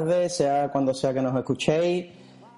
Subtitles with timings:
[0.00, 2.06] tardes, sea cuando sea que nos escuchéis.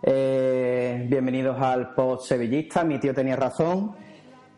[0.03, 3.97] Eh, bienvenidos al post sevillista, mi tío tenía razón.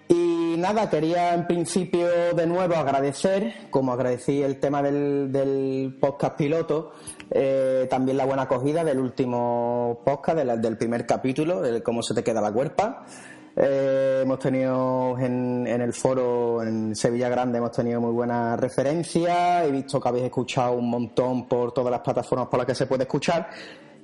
[0.07, 6.37] Y nada, quería en principio de nuevo agradecer, como agradecí el tema del, del podcast
[6.37, 6.93] piloto,
[7.31, 12.13] eh, también la buena acogida del último podcast, del, del primer capítulo, del cómo se
[12.13, 13.07] te queda la cuerpa.
[13.57, 19.65] Eh, hemos tenido en, en el foro en Sevilla Grande hemos tenido muy buenas referencias
[19.65, 22.87] he visto que habéis escuchado un montón por todas las plataformas por las que se
[22.87, 23.49] puede escuchar.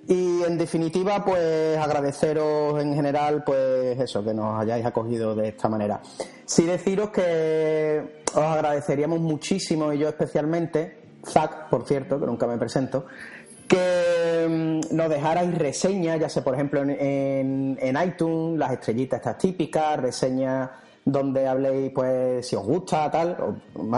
[0.06, 5.68] Y en definitiva pues agradeceros en general pues eso que nos hayáis acogido de esta
[5.68, 6.00] manera.
[6.44, 12.56] Sí deciros que os agradeceríamos muchísimo y yo especialmente Zach por cierto que nunca me
[12.56, 13.06] presento
[13.70, 19.38] que mm, nos dejarais reseñas, ya sea por ejemplo en, en, iTunes, las estrellitas estas
[19.38, 20.70] típicas, reseñas
[21.04, 23.36] donde habléis pues si os gusta, tal,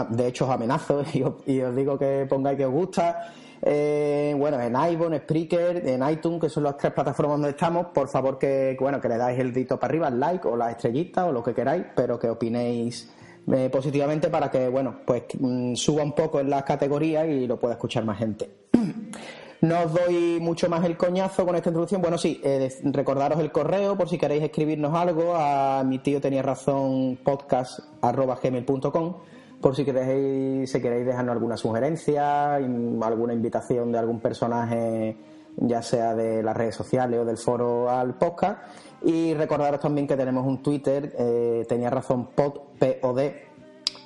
[0.09, 1.03] de hecho os amenazo
[1.45, 3.33] y os, digo que pongáis que os gusta.
[3.65, 8.09] Eh, bueno, en iPhone, Spreaker, en iTunes, que son las tres plataformas donde estamos, por
[8.09, 11.25] favor que, bueno, que le dais el dedito para arriba, el like o las estrellitas
[11.25, 13.09] o lo que queráis, pero que opinéis
[13.51, 17.57] eh, positivamente para que, bueno, pues mm, suba un poco en las categorías y lo
[17.57, 18.49] pueda escuchar más gente.
[19.63, 22.01] No os doy mucho más el coñazo con esta introducción.
[22.01, 26.41] Bueno, sí, eh, recordaros el correo por si queréis escribirnos algo a mi tío tenía
[26.41, 29.13] razón podcast arroba gmail.com
[29.61, 35.15] por si queréis, si queréis dejarnos alguna sugerencia, alguna invitación de algún personaje,
[35.55, 38.59] ya sea de las redes sociales o del foro al podcast.
[39.01, 43.52] Y recordaros también que tenemos un Twitter, eh, tenía razón P-O-D,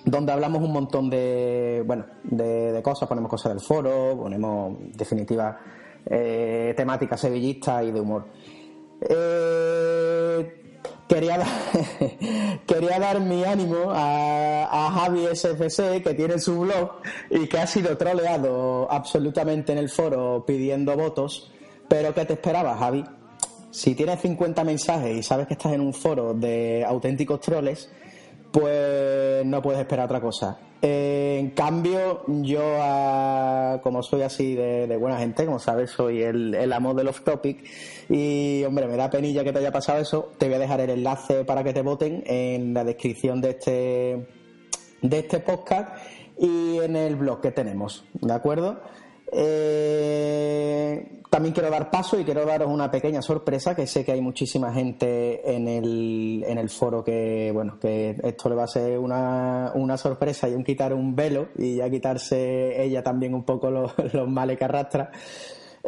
[0.07, 3.07] donde hablamos un montón de bueno de, de cosas.
[3.09, 5.59] Ponemos cosas del foro ponemos en definitiva
[6.05, 8.25] eh, temática sevillista y de humor.
[9.01, 10.77] Eh,
[11.09, 11.47] quería dar,
[12.65, 17.67] quería dar mi ánimo a, a Javi SFC que tiene su blog y que ha
[17.67, 21.51] sido troleado absolutamente en el foro pidiendo votos.
[21.89, 23.03] Pero ¿qué te esperaba Javi?
[23.69, 27.91] si tienes 50 mensajes y sabes que estás en un foro de auténticos troles
[28.51, 30.59] pues no puedes esperar otra cosa.
[30.81, 36.53] Eh, en cambio, yo, ah, como soy así de, buena gente, como sabes, soy el,
[36.53, 37.63] el amor del off topic.
[38.09, 40.31] Y, hombre, me da penilla que te haya pasado eso.
[40.37, 44.27] Te voy a dejar el enlace para que te voten en la descripción de este,
[45.01, 45.97] de este podcast
[46.37, 48.79] y en el blog que tenemos, ¿de acuerdo?
[49.31, 54.21] Eh, también quiero dar paso y quiero daros una pequeña sorpresa que sé que hay
[54.21, 58.97] muchísima gente en el, en el foro que bueno que esto le va a ser
[58.97, 63.69] una, una sorpresa y un quitar un velo y ya quitarse ella también un poco
[63.69, 63.93] los,
[64.27, 65.11] males que arrastra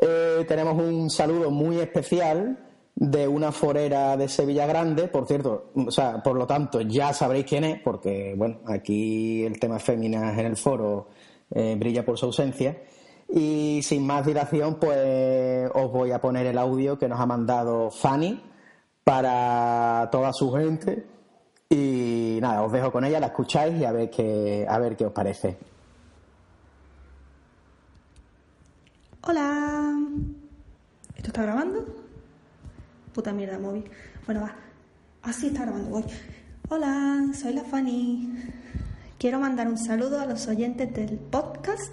[0.02, 2.58] Eh, tenemos un saludo muy especial
[2.96, 7.46] de una forera de Sevilla Grande, por cierto, o sea, por lo tanto ya sabréis
[7.46, 11.10] quién es, porque bueno, aquí el tema féminas en el foro
[11.52, 12.78] eh, brilla por su ausencia.
[13.32, 17.92] Y sin más dilación, pues os voy a poner el audio que nos ha mandado
[17.92, 18.42] Fanny
[19.04, 21.06] para toda su gente.
[21.70, 25.06] Y nada, os dejo con ella, la escucháis y a ver qué, a ver qué
[25.06, 25.58] os parece.
[29.22, 29.96] Hola.
[31.16, 31.86] ¿Esto está grabando?
[33.14, 33.84] Puta mierda, móvil.
[34.26, 34.56] Bueno, va.
[35.22, 36.06] Así está grabando, voy.
[36.70, 38.34] Hola, soy la Fanny.
[39.20, 41.92] Quiero mandar un saludo a los oyentes del podcast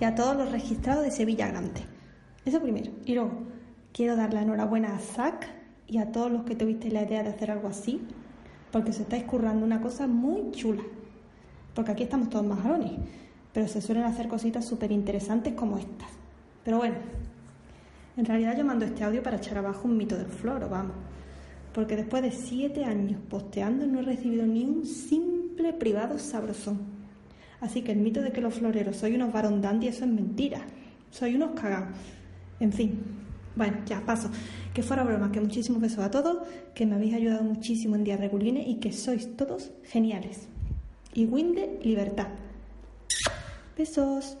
[0.00, 1.82] y a todos los registrados de Sevilla Grande.
[2.44, 2.92] Eso primero.
[3.04, 3.32] Y luego,
[3.92, 5.46] quiero dar la enhorabuena a Zach
[5.86, 8.00] y a todos los que tuvisteis la idea de hacer algo así,
[8.70, 10.82] porque se estáis currando una cosa muy chula.
[11.74, 12.92] Porque aquí estamos todos majarones,
[13.52, 16.08] pero se suelen hacer cositas súper interesantes como estas.
[16.64, 16.96] Pero bueno,
[18.16, 20.96] En realidad yo mando este audio para echar abajo un mito del floro, vamos.
[21.72, 26.97] Porque después de siete años posteando no he recibido ni un simple privado sabrosón.
[27.60, 30.60] Así que el mito de que los floreros soy unos varón dandy, eso es mentira.
[31.10, 31.96] Soy unos cagados.
[32.60, 33.00] En fin.
[33.56, 34.30] Bueno, ya paso.
[34.72, 38.20] Que fuera broma, que muchísimos besos a todos, que me habéis ayudado muchísimo en días
[38.20, 40.46] regulines y que sois todos geniales.
[41.14, 42.28] Y Winde, libertad.
[43.76, 44.38] Besos.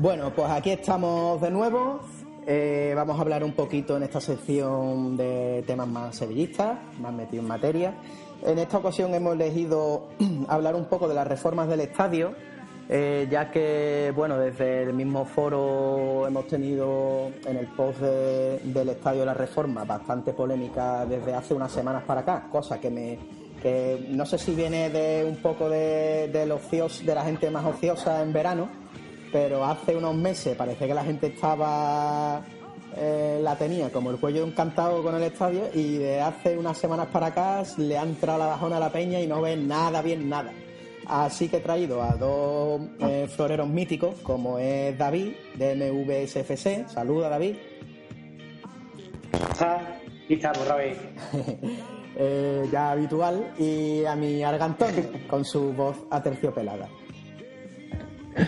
[0.00, 2.00] Bueno, pues aquí estamos de nuevo.
[2.46, 7.42] Eh, vamos a hablar un poquito en esta sección de temas más sevillistas, más metidos
[7.44, 7.94] en materia.
[8.42, 10.08] En esta ocasión hemos elegido
[10.48, 12.32] hablar un poco de las reformas del estadio,
[12.88, 18.88] eh, ya que, bueno, desde el mismo foro hemos tenido en el post de- del
[18.88, 23.18] estadio de la reforma bastante polémica desde hace unas semanas para acá, cosa que me
[23.62, 28.22] que no sé si viene de un poco de, ocios- de la gente más ociosa
[28.22, 28.70] en verano,
[29.32, 32.42] pero hace unos meses parece que la gente estaba
[32.96, 36.58] eh, la tenía como el cuello de un cantado con el estadio y de hace
[36.58, 39.56] unas semanas para acá le ha entrado la bajona a la peña y no ve
[39.56, 40.52] nada bien nada.
[41.06, 46.88] Así que he traído a dos eh, floreros míticos como es David de MVSFC.
[46.88, 47.56] Saluda David.
[50.28, 50.96] Y estamos vez.
[52.16, 54.90] Eh, ya habitual, y a mi Argantón
[55.30, 56.88] con su voz aterciopelada.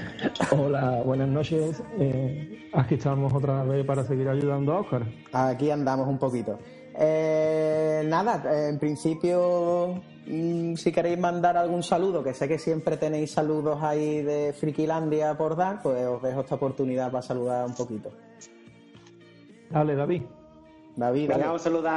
[0.57, 1.83] Hola, buenas noches.
[1.99, 5.03] Eh, aquí estamos otra vez para seguir ayudando a Oscar.
[5.33, 6.59] Aquí andamos un poquito.
[6.95, 12.97] Eh, nada, eh, en principio, mm, si queréis mandar algún saludo, que sé que siempre
[12.97, 17.75] tenéis saludos ahí de Frikilandia por dar, pues os dejo esta oportunidad para saludar un
[17.75, 18.11] poquito.
[19.71, 20.23] Dale, David.
[20.97, 21.47] David, Venga, dale.
[21.47, 21.95] vamos a saludar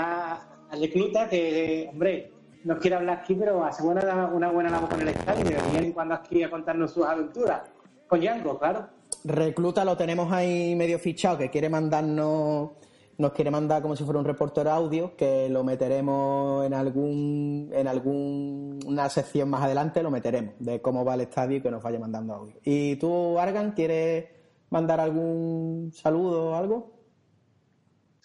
[0.71, 2.31] a Recluta, que, hombre,
[2.63, 5.42] no quiere hablar aquí, pero hace buena, una buena labor con el estadio.
[5.45, 7.62] y de vez en cuando aquí a contarnos sus aventuras.
[8.07, 8.88] Con Yango, claro.
[9.24, 12.72] Recluta lo tenemos ahí medio fichado, que quiere mandarnos,
[13.18, 17.88] nos quiere mandar como si fuera un reportero audio, que lo meteremos en algún, en
[17.88, 22.00] alguna sección más adelante, lo meteremos, de cómo va el estadio y que nos vaya
[22.00, 22.56] mandando audio.
[22.63, 24.25] ¿Y tú, Argan, quieres
[24.69, 26.94] mandar algún saludo o algo?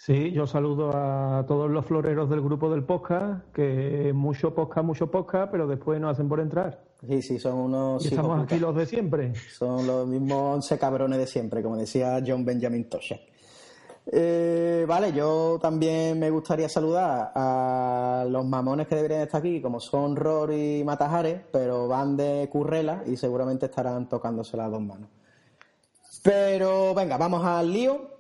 [0.03, 5.11] Sí, yo saludo a todos los floreros del grupo del podcast, que mucho podcast, mucho
[5.11, 6.83] podcast, pero después no hacen por entrar.
[7.07, 9.35] Sí, sí, son unos Y estamos aquí los de siempre.
[9.35, 13.17] Son los mismos 11 cabrones de siempre, como decía John Benjamin Tosha.
[14.11, 19.81] Eh, vale, yo también me gustaría saludar a los mamones que deberían estar aquí, como
[19.81, 25.11] son Ror y Matajares, pero van de currela y seguramente estarán tocándose las dos manos.
[26.23, 28.20] Pero venga, vamos al lío.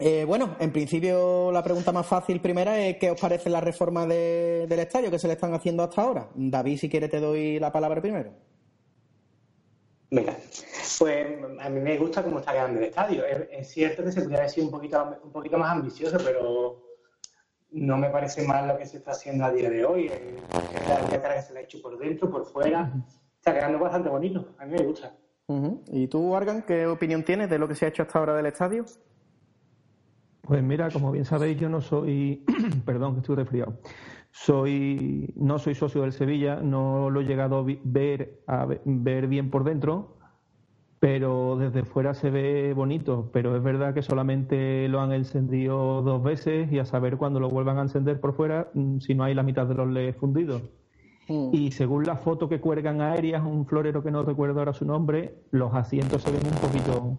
[0.00, 4.06] Eh, bueno, en principio la pregunta más fácil primera es ¿qué os parece la reforma
[4.06, 6.28] de- del estadio que se le están haciendo hasta ahora?
[6.36, 8.30] David, si quiere te doy la palabra primero.
[10.10, 10.34] Venga,
[10.98, 11.26] pues
[11.60, 13.24] a mí me gusta cómo está quedando el estadio.
[13.26, 16.80] Es, es cierto que se podría haber sido un poquito, un poquito más ambicioso, pero
[17.72, 20.10] no me parece mal lo que se está haciendo a día de hoy.
[20.88, 22.90] La letra que se le ha hecho por dentro, por fuera,
[23.36, 24.54] está quedando bastante bonito.
[24.58, 25.14] A mí me gusta.
[25.92, 28.46] ¿Y tú, Argan, qué opinión tienes de lo que se ha hecho hasta ahora del
[28.46, 28.86] estadio?
[30.48, 32.42] Pues mira, como bien sabéis, yo no soy,
[32.86, 33.74] perdón, que estoy resfriado.
[34.30, 39.50] Soy, no soy socio del Sevilla, no lo he llegado a ver, a ver bien
[39.50, 40.16] por dentro,
[41.00, 43.28] pero desde fuera se ve bonito.
[43.30, 47.50] Pero es verdad que solamente lo han encendido dos veces y a saber cuándo lo
[47.50, 50.62] vuelvan a encender por fuera, mm, si no hay la mitad de los LEDs fundidos.
[51.52, 55.34] Y según la foto que cuelgan aéreas, un florero que no recuerdo ahora su nombre,
[55.50, 57.18] los asientos se ven un poquito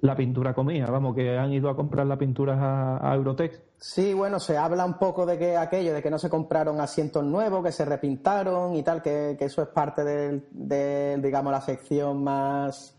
[0.00, 0.86] la pintura comía.
[0.86, 3.60] Vamos, que han ido a comprar la pintura a, a Eurotex.
[3.78, 7.24] Sí, bueno, se habla un poco de que aquello, de que no se compraron asientos
[7.24, 11.60] nuevos, que se repintaron y tal, que, que eso es parte del, del, digamos, la
[11.60, 12.94] sección más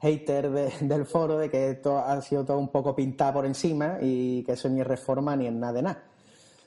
[0.00, 3.98] hater de- del foro, de que esto ha sido todo un poco pintado por encima
[4.00, 6.02] y que eso ni es reforma ni es nada de nada.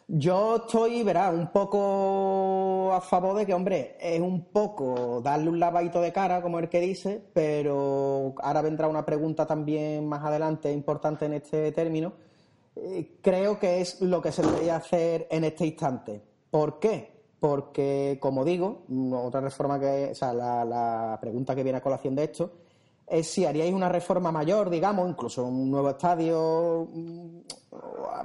[0.07, 5.59] Yo estoy, verá, un poco a favor de que, hombre, es un poco darle un
[5.59, 10.71] lavadito de cara, como el que dice, pero ahora vendrá una pregunta también más adelante
[10.71, 12.13] importante en este término.
[12.75, 16.21] Eh, creo que es lo que se debería hacer en este instante.
[16.51, 17.23] ¿Por qué?
[17.39, 22.15] Porque, como digo, otra reforma que, o sea, la, la pregunta que viene a colación
[22.15, 22.64] de esto
[23.07, 27.39] es si haríais una reforma mayor, digamos, incluso un nuevo estadio, mm,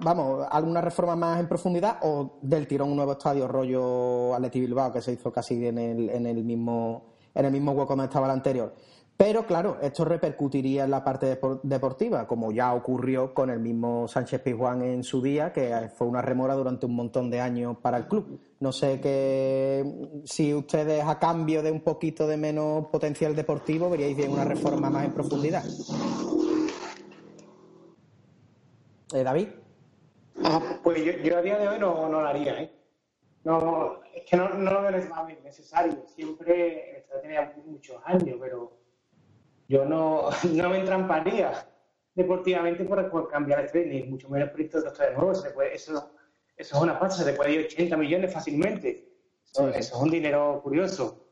[0.02, 4.92] vamos, alguna reforma más en profundidad o del tirón un nuevo estadio rollo Atleti Bilbao
[4.92, 8.26] que se hizo casi en el, en el mismo en el mismo hueco donde estaba
[8.26, 8.75] el anterior.
[9.20, 14.08] Pero claro, esto repercutiría en la parte depor- deportiva, como ya ocurrió con el mismo
[14.08, 17.98] Sánchez Pizjuán en su día, que fue una remora durante un montón de años para
[17.98, 18.40] el club.
[18.60, 19.84] No sé que
[20.24, 24.88] si ustedes a cambio de un poquito de menos potencial deportivo veríais bien una reforma
[24.88, 25.64] más en profundidad.
[29.12, 29.48] Eh, David.
[30.42, 32.72] Ah, pues yo, a día de hoy no, no haría, ¿eh?
[33.44, 36.04] No, es que no, no lo veo neces- necesario.
[36.06, 38.79] Siempre, esto tenía muchos años, pero
[39.70, 41.52] yo no, no me entramparía
[42.14, 45.34] deportivamente por, por cambiar este, ni mucho menos por esto de nuevo.
[45.34, 46.10] Se puede, eso,
[46.56, 49.06] eso es una pasta, se te puede ir 80 millones fácilmente.
[49.46, 49.78] Eso, Sí, sí.
[49.78, 51.24] eso es un dinero curioso.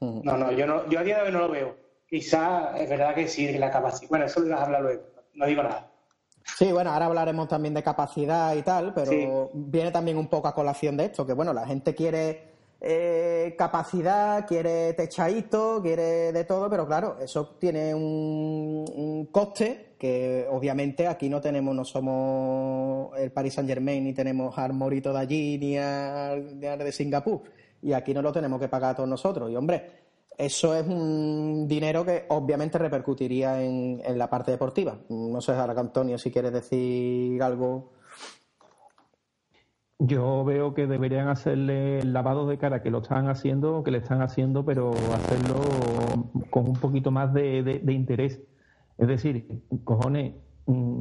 [0.00, 0.20] Ujú.
[0.22, 1.76] No, no, yo no, yo a día de hoy no lo veo.
[2.06, 4.08] Quizá es verdad que sí, que la capacidad.
[4.10, 5.02] Bueno, eso lo ibas a hablar luego.
[5.34, 5.90] No digo nada.
[6.58, 9.28] Sí, bueno, ahora hablaremos también de capacidad y tal, pero Sí.
[9.54, 14.46] viene también un poco a colación de esto, que bueno, la gente quiere eh, capacidad,
[14.46, 21.40] quiere techadito, quiere de todo, pero claro, eso tiene un, coste que obviamente aquí no
[21.40, 26.60] tenemos, no somos el Paris Saint Germain, ni tenemos al Morito de allí, ni al,
[26.60, 27.42] ni al de Singapur,
[27.80, 30.06] y aquí no lo tenemos que pagar todos nosotros, y hombre,
[30.36, 34.98] eso es un dinero que obviamente repercutiría en, en la parte deportiva.
[35.08, 37.92] No sé, ahora Antonio, si quieres decir algo.
[39.98, 43.98] Yo veo que deberían hacerle el lavado de cara que lo están haciendo, que le
[43.98, 45.54] están haciendo, pero hacerlo
[46.50, 48.42] con un poquito más de, de- de interés.
[48.98, 50.34] Es decir, cojones,
[50.66, 51.00] mm,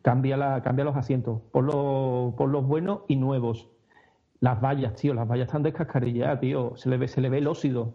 [0.00, 3.68] cambia, la, cambia los asientos, por los, por los buenos y nuevos.
[4.40, 6.74] Las vallas, tío, las vallas están descascarilladas, tío.
[6.76, 7.92] Se le ve, se le ve el óxido.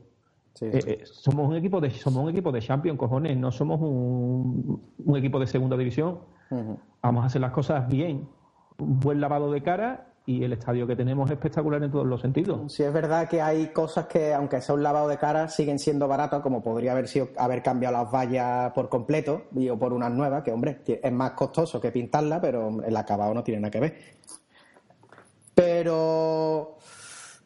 [0.53, 3.81] Sí, Eh, eh, somos un equipo de somos un equipo de Champions, cojones, no somos
[3.81, 6.19] un, un equipo de segunda división.
[7.01, 8.27] Vamos a hacer las cosas bien.
[8.77, 12.20] Un buen lavado de cara y el estadio que tenemos es espectacular en todos los
[12.20, 12.74] sentidos.
[12.74, 16.08] Sí, es verdad que hay cosas que, aunque sea un lavado de cara, siguen siendo
[16.08, 20.12] baratas, como podría haber sido haber cambiado las vallas por completo y o por unas
[20.12, 23.79] nuevas, que hombre, es más costoso que pintarla, pero el acabado no tiene nada que
[23.79, 24.00] ver.
[25.53, 26.77] Pero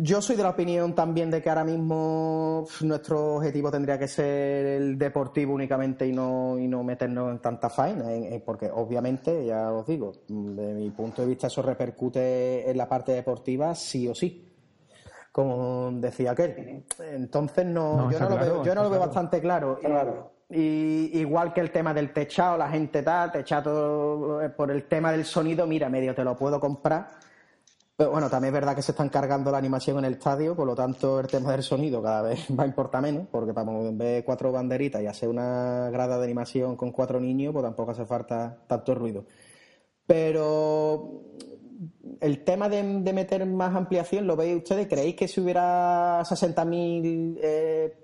[0.02, 4.66] yo soy de la opinión también de que ahora mismo nuestro objetivo tendría que ser
[4.66, 9.46] el deportivo únicamente y no, y no meternos en tanta faena, en- en- porque obviamente,
[9.46, 14.08] ya os digo, de mi punto de vista eso repercute en la parte deportiva sí
[14.08, 14.46] o sí
[15.32, 16.84] como decía aquel.
[17.14, 19.06] Entonces no, No, yo, no lo veo, yo no lo veo claro.
[19.12, 19.78] bastante claro.
[19.82, 20.32] Y- Claro.
[20.50, 25.12] Y igual que el tema del techado, la gente tal, techado eh, por el tema
[25.12, 27.08] del sonido, mira, medio te lo puedo comprar.
[28.08, 30.74] Bueno, también es verdad que se están cargando la animación en el estadio, por lo
[30.74, 34.54] tanto el tema del sonido cada vez va a importar menos, porque para ver cuatro
[34.54, 38.96] banderitas y hacer una grada de animación con cuatro niños, pues tampoco hace falta tanto
[38.96, 39.26] ruido.
[40.08, 41.24] Pero
[42.22, 44.88] el tema de, meter más ampliación, ¿lo veis ustedes?
[44.88, 47.98] ¿Creéis que si hubiera 60.000 eh,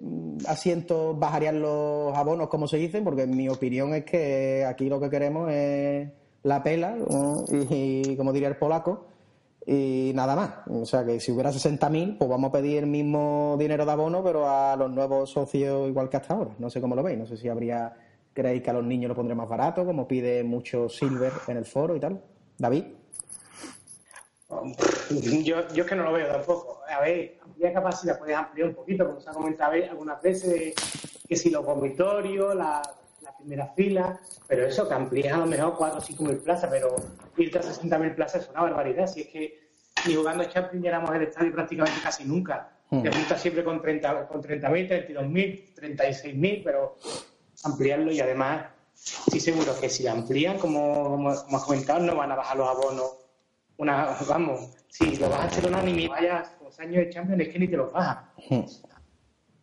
[0.45, 3.05] asientos bajarían los abonos, como se dicen?
[3.05, 6.09] Porque mi opinión es que aquí lo que queremos es
[6.43, 6.97] la pela,
[7.49, 9.14] y como diría el polaco,
[9.65, 10.51] y nada más.
[10.69, 14.23] O sea que si hubiera 60.000, pues vamos a pedir el mismo dinero de abono,
[14.23, 16.51] pero a los nuevos socios igual que hasta ahora.
[16.59, 17.93] No sé cómo lo veis, no sé si habría,
[18.33, 21.65] creéis que a los niños lo pondré más barato, como pide mucho Silver en el
[21.65, 22.21] foro y tal.
[22.57, 22.85] David.
[25.43, 26.81] Yo, yo es que no lo veo tampoco.
[26.87, 30.75] A ver, ampliar capacidad, puedes ampliar un poquito, como se ha comentado algunas veces,
[31.27, 33.04] que si los dormitorios, la, la
[33.45, 36.95] primera fila, pero eso, que amplíes a lo mejor 4 o 5 mil plazas, pero
[37.37, 39.07] irte a 60 mil plazas es una barbaridad.
[39.07, 39.69] Si es que
[40.07, 42.71] ni jugando Champions llenamos el estadio prácticamente casi nunca.
[42.89, 43.03] Hmm.
[43.03, 46.97] Te juntas siempre con 30 con 30.000, 32.000, 36.000, pero
[47.63, 52.31] ampliarlo y además, sí seguro que si amplían, como, como, como has comentado, no van
[52.31, 53.25] a bajar los abonos
[53.77, 57.49] una, vamos, si lo vas a hacer unánime y vayas los años de Champions, es
[57.49, 58.23] que ni te los bajas.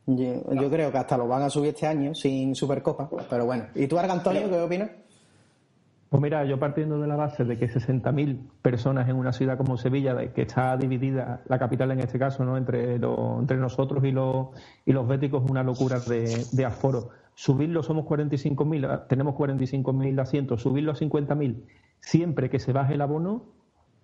[0.07, 3.65] Yo, creo que hasta lo van a subir este año sin Supercopa, pero bueno.
[3.75, 4.91] ¿Y tú, Arga Antonio, qué opinas?
[6.09, 9.79] Pues mira, yo partiendo de la base de que 60.000 personas en una ciudad como
[9.79, 12.59] Sevilla, que está dividida, la capital en este caso, ¿no?
[12.59, 14.49] entre, lo- entre nosotros y los,
[14.85, 17.09] y los béticos, una locura de, de aforo.
[17.35, 21.63] Subirlo somos 45.000, tenemos 45.000 asientos, subirlo a 50.000
[22.01, 23.45] siempre que se baje el abono,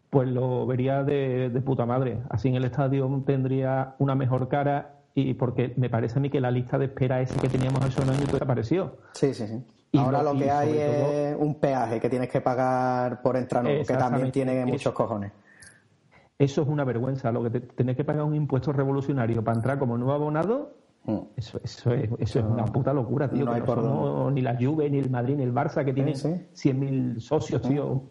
[0.09, 2.21] pues lo vería de, de puta madre.
[2.31, 6.41] Así en el estadio tendría una mejor cara y porque me parece a mí que
[6.41, 8.97] la lista de espera esa que teníamos hace un año desapareció.
[9.13, 9.65] Sí, sí, sí.
[9.93, 13.65] Y Ahora lo- que hay todo- es un peaje que tienes que pagar por entrar
[13.65, 14.69] que también tiene Eso.
[14.69, 15.33] muchos cojones.
[16.39, 17.33] Eso es una vergüenza.
[17.33, 20.75] Lo que te, tener que pagar un impuesto revolucionario para entrar como nuevo abonado,
[21.05, 21.19] Mm.
[21.37, 23.45] eso, eso es, eso es una puta locura, tío.
[23.47, 25.93] no hay no por somos ni la Juve, ni el Madrid, ni el Barça, que
[25.95, 26.29] tienen sí.
[26.53, 28.03] 100.000 socios, tío.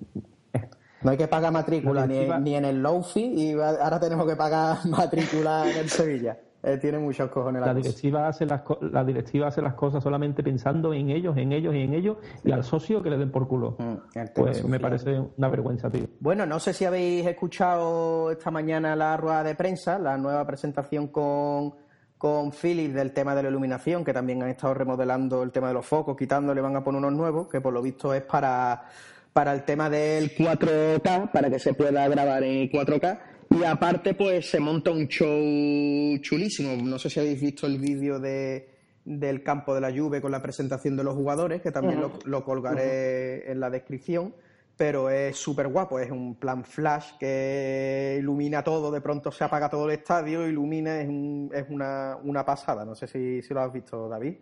[1.04, 4.77] No hay que pagar matrícula ni, ni en el Lofi y ahora tenemos que pagar
[4.89, 6.38] matrícula en el Sevilla.
[6.63, 7.83] Eh, tiene muchos cojones la, La cosa.
[7.83, 11.73] directiva, hace las co- la directiva hace las cosas solamente pensando en ellos, en ellos
[11.75, 13.75] y en ellos, y al socio que le den por culo.
[13.77, 13.93] Mm,
[14.35, 16.07] Pues me parece una vergüenza, tío.
[16.19, 21.07] Bueno, no sé si habéis escuchado esta mañana la rueda de prensa, la nueva presentación
[21.07, 21.75] con,
[22.17, 25.75] con Philips del tema de la iluminación, que también han estado remodelando el tema de
[25.75, 28.83] los focos, quitándole, van a poner unos nuevos, que por lo visto es para,
[29.31, 33.19] para el tema del 4K, para que se pueda grabar en 4K.
[33.50, 36.75] Y aparte, pues se monta un show chulísimo.
[36.84, 38.70] No sé si habéis visto el vídeo de,
[39.06, 42.44] del campo de la Juve con la presentación de los jugadores, que también lo, lo
[42.44, 44.34] colgaré en la descripción.
[44.75, 49.70] Pero es súper guapo, es un plan flash que ilumina todo, de pronto se apaga
[49.70, 52.86] todo el estadio, ilumina, es, un- es una, una pasada.
[52.86, 54.36] No sé si, si lo has visto, David.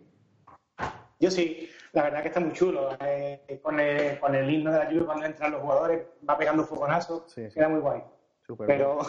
[1.22, 2.90] Yo sí, la verdad que está muy chulo.
[3.00, 6.66] eh, con, el, con el himno de la lluvia cuando entran los jugadores, va pegando
[6.66, 7.54] fogonazos, Sí, sí.
[7.54, 8.02] queda muy guay.
[8.46, 9.00] Súper Pero,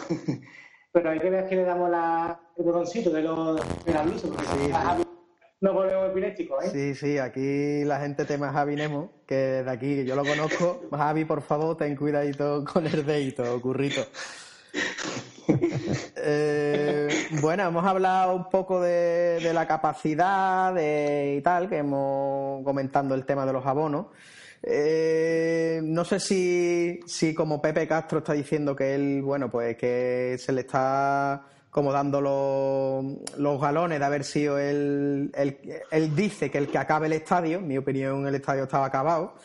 [0.91, 5.05] pero hay que ver que le damos la, el botoncito de los del aviso, porque
[5.59, 6.69] nos volvemos epilépticos, ¿eh?
[6.69, 10.81] Sí, sí, aquí la gente tema Javi Nemo, que de aquí que yo lo conozco.
[10.91, 14.01] Javi, por favor, ten cuidadito con el dedito, currito.
[16.29, 17.07] Eh,
[17.41, 23.15] bueno, hemos hablado un poco de, de la capacidad de, y tal, que hemos comentando
[23.15, 24.07] el tema de los abonos.
[24.69, 30.35] Eh, no sé si, si como Pepe Castro está diciendo que él, bueno, pues que
[30.37, 32.19] se le está como dando
[33.37, 37.67] los, galones de haber sido él, él, dice que el que acabe el estadio, en
[37.67, 39.35] mi opinión el estadio estaba acabado.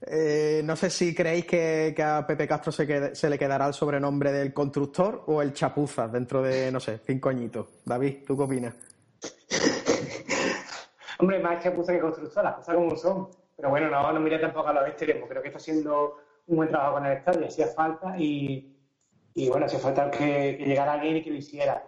[0.00, 4.32] Eh, no sé si creéis que, a Pepe Castro se, se le quedará el sobrenombre
[4.32, 7.66] del constructor o el chapuzas dentro de, no sé, cinco añitos.
[7.84, 8.74] David, ¿tú qué opinas?
[11.18, 13.39] Hombre, más chapuza que constructor, las cosas como son.
[13.60, 15.28] Pero bueno, no, no mire tampoco a los extremos.
[15.28, 18.74] Creo que está haciendo un buen trabajo con el estadio, hacía falta y,
[19.34, 21.84] y bueno, hacía falta que, que llegara alguien y que lo hiciera.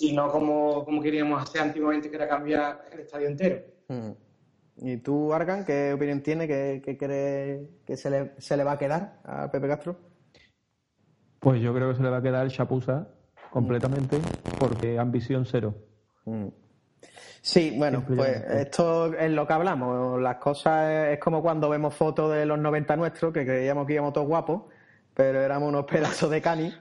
[0.00, 3.62] Y no como, como queríamos hacer antiguamente, que era cambiar el estadio entero.
[3.88, 4.10] Mm.
[4.78, 6.48] ¿Y tú, Argan, qué opinión tiene?
[6.48, 9.96] ¿Qué, qué cree que se le, se le va a quedar a Pepe Castro?
[11.38, 13.06] Pues yo creo que se le va a quedar el chapuza
[13.50, 14.18] completamente,
[14.58, 15.74] porque ambición cero.
[16.24, 16.48] Mm.
[17.44, 20.18] Sí, bueno, pues esto es lo que hablamos.
[20.18, 24.14] Las cosas es como cuando vemos fotos de los 90 nuestros, que creíamos que íbamos
[24.14, 24.62] todos guapos,
[25.12, 26.72] pero éramos unos pedazos de cani.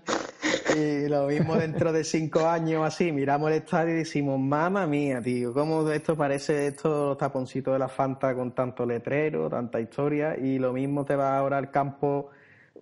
[0.78, 5.22] Y lo mismo dentro de cinco años así, miramos el estadio y decimos, mamá mía,
[5.22, 10.60] tío, cómo esto parece estos taponcitos de la Fanta con tanto letrero, tanta historia, y
[10.60, 12.30] lo mismo te va ahora al campo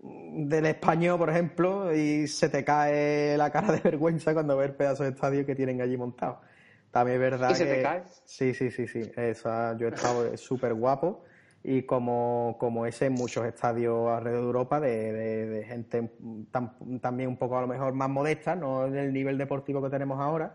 [0.03, 4.75] del español, por ejemplo, y se te cae la cara de vergüenza cuando ves el
[4.75, 6.50] pedazo de estadio que tienen allí montado.
[6.91, 7.75] También es verdad ¿Y se que...
[7.75, 8.03] te cae?
[8.25, 9.01] Sí, sí, sí, sí.
[9.15, 11.23] Esa, yo he estado súper guapo
[11.63, 16.11] y como, como ese en muchos estadios alrededor de Europa de, de- de gente
[16.51, 19.89] tam- también un poco a lo mejor más modesta, no en el nivel deportivo que
[19.89, 20.53] tenemos ahora,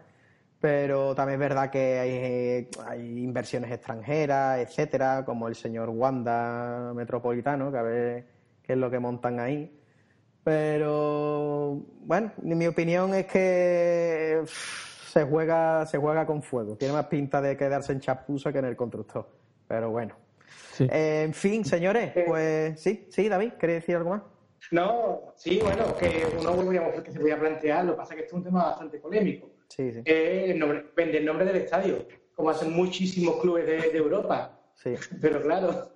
[0.61, 7.71] pero también es verdad que hay, hay inversiones extranjeras, etcétera, como el señor Wanda Metropolitano,
[7.71, 8.27] que a ver
[8.63, 9.79] qué es lo que montan ahí.
[10.43, 14.86] Pero bueno, mi opinión es que uff,
[15.17, 16.77] se juega, se juega con fuego.
[16.77, 19.27] Tiene más pinta de quedarse en chapuza que en el constructor.
[19.67, 20.15] Pero bueno.
[20.75, 20.87] Sí.
[20.93, 24.23] Eh, en fin, señores, pues sí, sí, David, ¿queréis decir algo más?
[24.73, 28.25] No, sí, bueno, que uno podríamos- que se podía plantear, lo que pasa es que
[28.25, 29.49] esto es un tema bastante polémico.
[29.69, 33.91] Sí, sí, Eh, el nombre- vende el nombre del estadio, como hacen muchísimos clubes de,
[33.91, 34.61] de Europa.
[34.75, 34.95] sí.
[35.21, 35.93] Pero claro,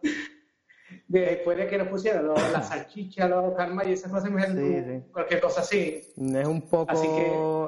[1.18, 5.02] después de que nos pusieran los- las salchichas, los calmas y esas cosas, Sí, sí.
[5.12, 6.02] cualquier cosa así.
[6.16, 7.08] Es un poco, Así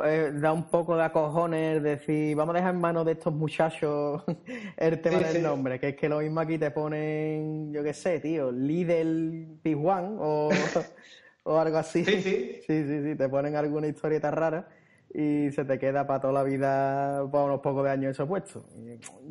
[0.05, 4.22] eh, da un poco de acojones decir, vamos a dejar en manos de estos muchachos
[4.76, 7.92] el tema Sí, del nombre, que es que lo mismo aquí te ponen, yo qué
[7.92, 10.48] sé, tío, Lidl Pizjuán o,
[11.44, 12.05] o algo así.
[12.05, 12.61] Sí, sí.
[12.64, 14.68] sí, sí, sí, te ponen alguna historieta rara
[15.14, 18.64] y se te queda para toda la vida, para unos pocos de años eso puesto.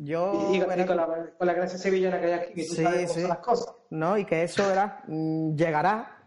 [0.00, 2.74] Yo, Y, y verás- con, la, con la gracia sevillana que hay aquí, que tú
[2.74, 3.20] Sí, sabes cómo sí.
[3.20, 3.74] son las cosas.
[3.90, 4.62] No, y que eso
[5.08, 6.18] mm, llegará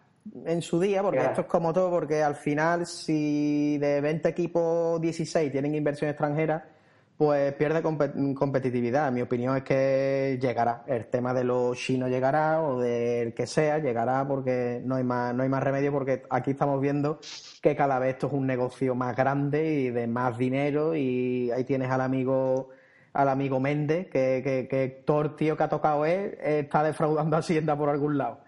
[0.45, 1.31] en su día, porque Llegará.
[1.33, 6.67] esto es como todo, porque al final, si de 20 equipos 16 tienen inversión extranjera,
[7.17, 9.11] pues pierde compe- competitividad.
[9.11, 10.83] Mi opinión es que llegará.
[10.87, 15.33] El tema de los chinos llegará, o del que sea, llegará, porque no hay más,
[15.33, 17.19] no hay más remedio, porque aquí estamos viendo
[17.61, 21.63] que cada vez esto es un negocio más grande y de más dinero, y ahí
[21.63, 22.69] tienes al amigo
[23.13, 27.77] al amigo Méndez, que, que, que todo tío que ha tocado él está defraudando Hacienda
[27.77, 28.39] por algún lado.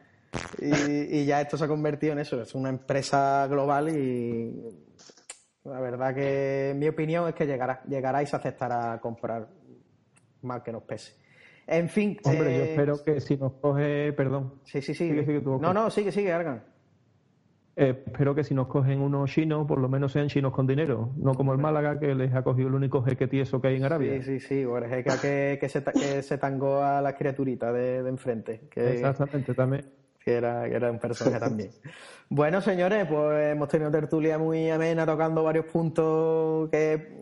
[0.59, 4.53] Y, y ya esto se ha convertido en eso, es una empresa global y
[5.67, 9.47] la verdad que mi opinión es que llegará, llegará y se aceptará a comprar
[10.41, 11.13] mal que nos pese.
[11.67, 15.09] En fin, Hombre, yo eh, espero que si nos coge, perdón, Sí, sí, sí.
[15.09, 16.63] Sigue, no, no, sigue, sigue, Argan.
[17.75, 21.11] eh, espero que si nos cogen unos chinos, por lo menos sean chinos con dinero,
[21.17, 23.83] no como el Málaga que les ha cogido el único jeque tieso que hay en
[23.83, 24.13] Arabia.
[24.23, 27.73] Sí, sí, sí, o el jeque que, que, se, que se tangó a la criaturita
[27.73, 28.61] de, de enfrente.
[28.71, 29.85] Que, Exactamente, también.
[30.27, 31.69] Que era, que era un personaje también.
[32.27, 37.17] Bueno, señores, pues hemos tenido tertulia muy amena tocando varios puntos que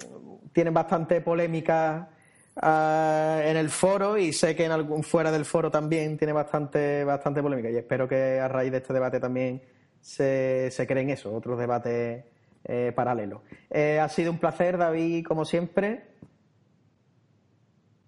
[0.52, 2.10] tienen bastante polémica
[2.56, 7.04] ah, en el foro y sé que en algún fuera del foro también tiene bastante
[7.04, 9.62] bastante polémica y espero que a raíz de este debate también
[10.02, 12.26] se, se creen eso, otros debates
[12.64, 13.42] eh, paralelos.
[13.70, 16.15] Eh, ha sido un placer, David, como siempre.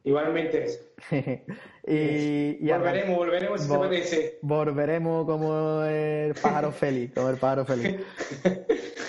[0.08, 0.68] Igualmente.
[1.86, 4.40] y, y arran- volveremos, volveremos si te Vol- parece.
[4.42, 7.98] Volveremos como el pájaro feliz, como el pájaro feliz.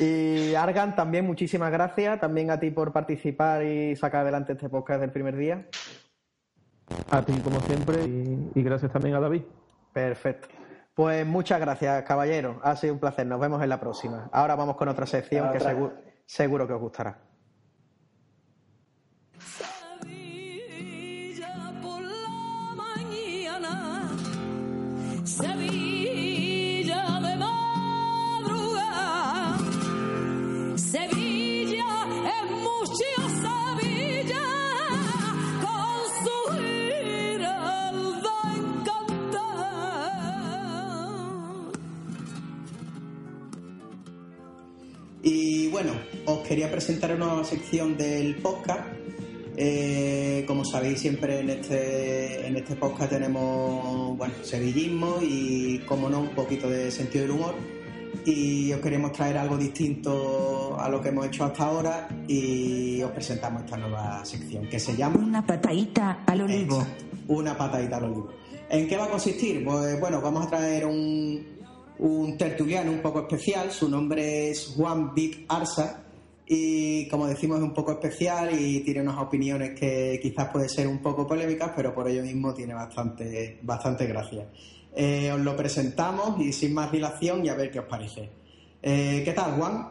[0.01, 5.01] Y Argan, también muchísimas gracias, también a ti por participar y sacar adelante este podcast
[5.01, 5.69] del primer día.
[7.11, 9.43] A ti, como siempre, y, y gracias también a David.
[9.93, 10.49] Perfecto.
[10.95, 12.59] Pues muchas gracias, caballero.
[12.65, 13.25] Ha sido un placer.
[13.25, 14.29] Nos vemos en la próxima.
[14.33, 15.95] Ahora vamos con otra sección que seguro,
[16.27, 17.21] seguro que os gustará.
[46.29, 48.81] Os quería presentar una nueva sección del podcast.
[49.57, 56.21] Eh, como sabéis, siempre en este, en este podcast tenemos bueno, sevillismo y, como no,
[56.21, 57.55] un poquito de sentido del humor.
[58.27, 63.11] Y os queremos traer algo distinto a lo que hemos hecho hasta ahora y os
[63.13, 66.81] presentamos esta nueva sección que se llama Una patadita al olivo.
[66.81, 68.29] Exacto, una patadita al olivo.
[68.69, 69.65] ¿En qué va a consistir?
[69.65, 71.43] Pues bueno, vamos a traer un,
[71.99, 73.71] un tertuliano un poco especial.
[73.71, 76.05] Su nombre es Juan Vic Arsa
[76.51, 80.89] y como decimos es un poco especial y tiene unas opiniones que quizás pueden ser
[80.89, 84.47] un poco polémicas, pero por ello mismo tiene bastante, bastante gracia.
[84.97, 88.31] Eh, os lo presentamos y sin más dilación y a ver qué os parece.
[88.83, 89.89] Eh, ¿Qué tal, Juan?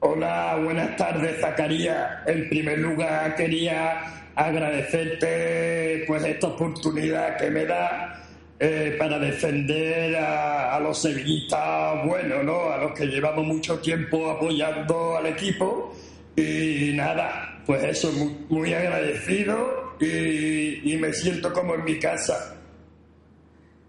[0.00, 2.26] Hola, buenas tardes, Zacarías.
[2.26, 8.23] En primer lugar, quería agradecerte pues esta oportunidad que me da
[8.60, 12.70] eh, para defender a, los sevillistas buenos, ¿no?
[12.70, 15.92] A los que llevamos mucho tiempo apoyando al equipo.
[16.36, 18.12] Y nada, pues eso,
[18.48, 22.56] muy, agradecido y, me siento como en mi casa.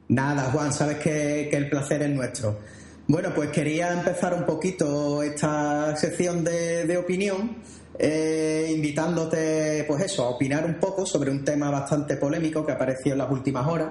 [0.07, 2.59] Nada, Juan, sabes que, el placer es nuestro.
[3.07, 7.57] Bueno, pues quería empezar un poquito esta sección de, de opinión,
[7.99, 13.13] eh, invitándote, pues eso, a opinar un poco sobre un tema bastante polémico que apareció
[13.13, 13.89] en las últimas horas.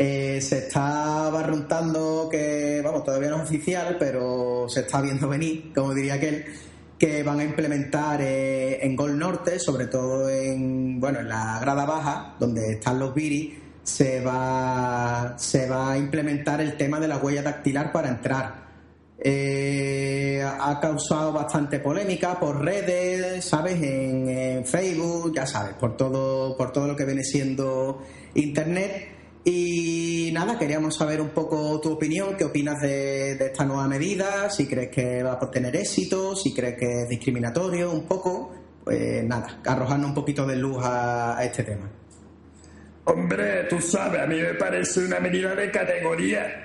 [0.00, 5.72] Eh, se está barruntando que, vamos, todavía no es oficial, pero se está viendo venir,
[5.74, 6.44] como diría aquel,
[6.96, 11.84] que van a implementar eh, en Gol Norte, sobre todo en, bueno, en la grada
[11.84, 17.16] baja, donde están los viris, se va, se va a implementar el tema de la
[17.16, 18.68] huella dactilar para entrar.
[19.18, 23.82] Eh, ha causado bastante polémica por redes, ¿sabes?
[23.82, 28.00] En, en Facebook, ya sabes, por todo, por todo lo que viene siendo
[28.34, 29.17] Internet.
[29.50, 34.50] Y nada, queríamos saber un poco tu opinión, qué opinas de, de esta nueva medida,
[34.50, 38.54] si crees que va a tener éxito, si crees que es discriminatorio, un poco.
[38.84, 41.90] Pues nada, arrojando un poquito de luz a- a este tema.
[43.04, 46.64] Hombre, tú sabes, a mí me parece una medida de categoría.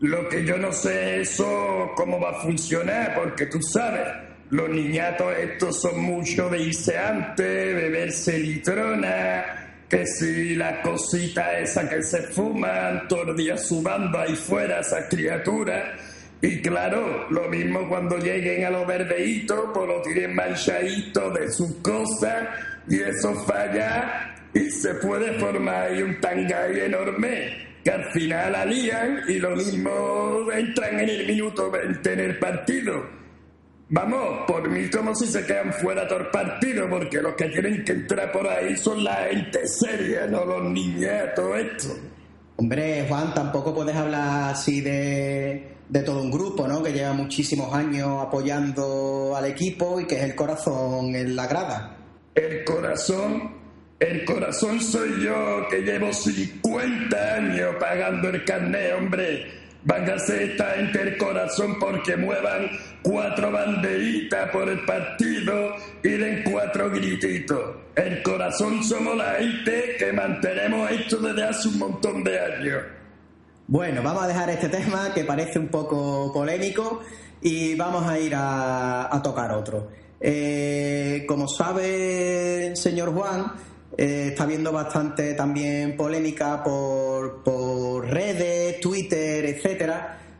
[0.00, 4.02] Lo que yo no sé es eso cómo va a funcionar, porque tú sabes,
[4.50, 11.88] los niñatos estos son mucho de irse antes, beberse litrona, que si la cosita esa
[11.88, 15.98] que se fuman, todo el día sudando ahí fuera esas criaturas.
[16.40, 21.76] Y claro, lo mismo cuando lleguen a los verdeitos, pues lo tienen manchadito de sus
[21.76, 22.48] cosas
[22.86, 29.22] y eso falla y se puede formar ahí un tangay enorme que al final alían
[29.26, 33.18] y lo mismo entran en el minuto 20 en el partido.
[33.90, 37.84] Vamos, por mí como si se quedan fuera todo el partido, porque los que tienen
[37.84, 41.96] que entrar por ahí son la gente seria, no los niñatos esto.
[42.56, 46.82] Hombre, Juan, tampoco puedes hablar así de, de todo un grupo, ¿no?
[46.82, 51.96] Que lleva muchísimos años apoyando al equipo y que es el corazón en la grada.
[52.34, 53.54] El corazón,
[53.98, 59.67] el corazón soy yo que llevo 50 años pagando el carnet, hombre.
[59.84, 62.68] Van esta gente el corazón porque muevan
[63.02, 67.76] cuatro banderitas por el partido y den cuatro grititos.
[67.94, 72.82] El corazón somos la gente que mantenemos esto desde hace un montón de años.
[73.68, 77.00] Bueno, vamos a dejar este tema que parece un poco polémico
[77.40, 79.88] y vamos a ir a, tocar otro.
[80.20, 83.52] Eh, como sabe señor Juan,
[83.96, 89.27] eh, está habiendo bastante también polémica por, por redes, Twitter,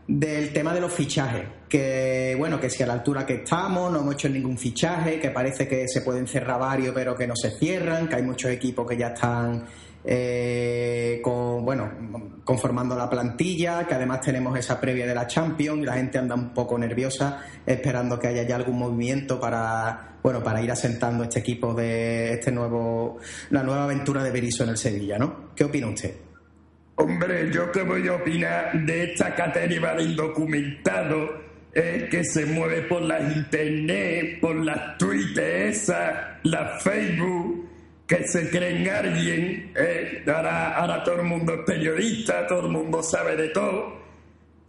[0.09, 1.45] del tema de los fichajes.
[1.69, 5.31] Que bueno, que si a la altura que estamos no hemos hecho ningún fichaje, que
[5.31, 8.89] parece que se pueden cerrar varios pero que no se cierran, que hay muchos equipos
[8.89, 9.67] que ya están
[10.03, 15.85] eh, con, bueno, conformando la plantilla, que además tenemos esa previa de la Champions y
[15.85, 20.63] la gente anda un poco nerviosa esperando que haya ya algún movimiento para, bueno, para
[20.63, 23.19] ir asentando este equipo de este nuevo,
[23.51, 25.51] la nueva aventura de Berizzo en el Sevilla, ¿no?
[25.55, 26.28] ¿Qué opina usted?
[27.01, 31.29] Hombre, yo que voy a opinar de esta categoría de
[31.73, 37.69] eh, que se mueve por las internet, por las Twitter esas, las Facebook,
[38.05, 39.71] que se creen alguien.
[39.77, 43.97] eh, ahora, ahora todo el mundo es periodista, todo el mundo sabe de todo.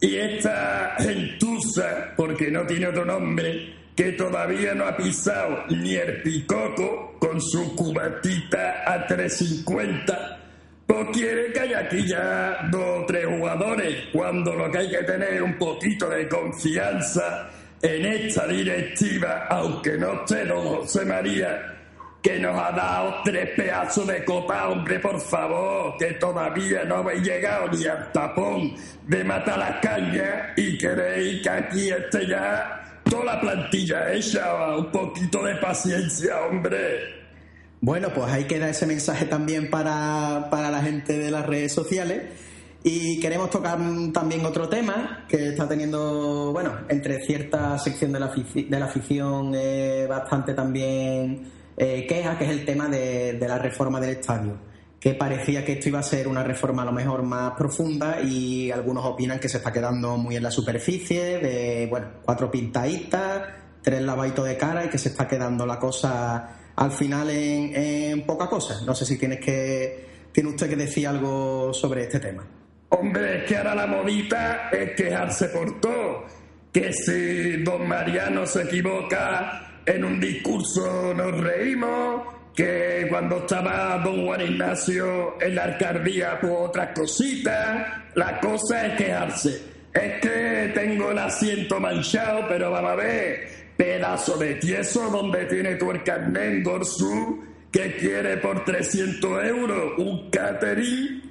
[0.00, 6.22] Y esta gentuza, porque no tiene otro nombre, que todavía no ha pisado ni el
[6.22, 10.39] picoco con su cubatita a 350,
[10.90, 15.04] pues quiere que haya aquí ya dos o tres jugadores, cuando lo que hay que
[15.04, 17.48] tener es un poquito de confianza
[17.80, 21.76] en esta directiva, aunque no esté don José María,
[22.20, 27.22] que nos ha dado tres pedazos de copa, hombre, por favor, que todavía no habéis
[27.22, 28.74] llegado ni al tapón
[29.06, 34.90] de matar las cañas y queréis que aquí esté ya toda la plantilla hecha, un
[34.90, 37.19] poquito de paciencia, hombre.
[37.82, 42.22] Bueno, pues ahí queda ese mensaje también para, para la gente de las redes sociales.
[42.82, 43.78] Y queremos tocar
[44.12, 49.52] también otro tema que está teniendo, bueno, entre cierta sección de la, de la afición
[49.54, 54.58] eh, bastante también eh, queja, que es el tema de, de la reforma del estadio.
[54.98, 58.70] Que parecía que esto iba a ser una reforma a lo mejor más profunda y
[58.70, 63.42] algunos opinan que se está quedando muy en la superficie, de, bueno, cuatro pintaditas,
[63.82, 68.26] tres lavaditos de cara y que se está quedando la cosa al final en, en
[68.26, 68.80] poca cosa.
[68.84, 72.46] No sé si tienes que, tiene usted que decir algo sobre este tema.
[72.90, 76.24] Hombre, es que ahora la modita es quejarse por todo.
[76.72, 82.22] Que si don Mariano se equivoca en un discurso nos reímos,
[82.54, 87.86] que cuando estaba don Juan Ignacio en la alcaldía pues otras cositas.
[88.14, 89.62] La cosa es quejarse.
[89.92, 93.48] Es que tengo el asiento manchado, pero vamos a ver,
[93.80, 100.28] pedazo de tieso donde tiene tu carnet en Gorsú, que quiere por 300 euros un
[100.28, 101.22] catering.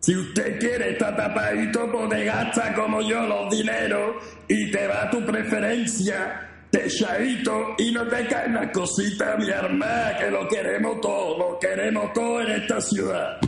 [0.00, 4.16] Si usted quiere estar tapadito, pues te gasta como yo los dineros
[4.48, 10.32] y te va tu preferencia, techadito, y no te caen las cositas, mi hermana, que
[10.32, 13.38] lo queremos todo, lo queremos todo en esta ciudad.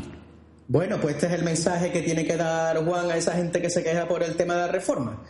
[0.69, 3.71] Bueno, pues este es el mensaje que tiene que dar Juan a esa gente que
[3.71, 5.21] se queja por el tema de la reforma.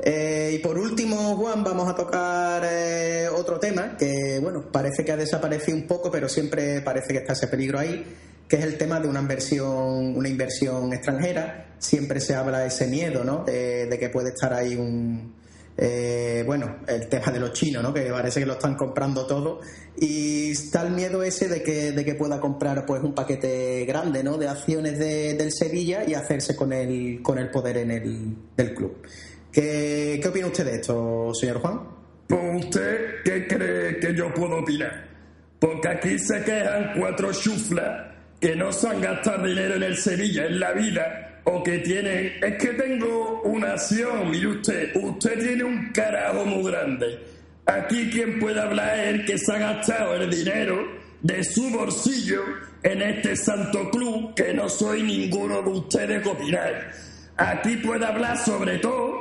[0.00, 5.12] Eh, y por último, Juan, vamos a tocar eh, otro tema que, bueno, parece que
[5.12, 8.04] ha desaparecido un poco, pero siempre parece que está ese peligro ahí,
[8.48, 11.74] que es el tema de una inversión, una inversión extranjera.
[11.78, 13.44] Siempre se habla de ese miedo, ¿no?
[13.44, 15.34] De, que puede estar ahí un,
[15.76, 17.92] eh, bueno, el tema de los chinos, ¿no?
[17.94, 19.60] Que parece que lo están comprando todo
[19.96, 24.24] y está el miedo ese de que, de que pueda comprar pues un paquete grande,
[24.24, 24.38] ¿no?
[24.38, 28.74] De acciones de- del Sevilla y hacerse con el, con el poder en el, del
[28.74, 28.96] club.
[29.54, 31.80] ¿Qué, ¿Qué opina usted de esto, señor Juan?
[32.26, 35.06] Pues usted, ¿qué cree que yo puedo opinar?
[35.60, 40.46] Porque aquí se quejan cuatro chuflas que no se han gastado dinero en el Sevilla
[40.46, 42.32] en la vida o que tienen...
[42.42, 47.16] Es que tengo una acción, mire usted, usted tiene un carajo muy grande.
[47.66, 50.84] Aquí quien puede hablar es el que se ha gastado el dinero
[51.22, 52.42] de su bolsillo
[52.82, 56.92] en este santo club que no soy ninguno de ustedes que opinar.
[57.36, 59.13] Aquí puede hablar sobre todo